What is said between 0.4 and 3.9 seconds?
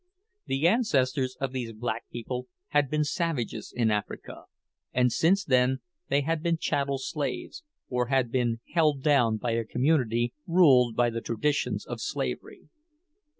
The ancestors of these black people had been savages